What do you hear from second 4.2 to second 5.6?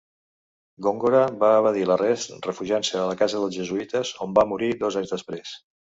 on va morir dos anys després.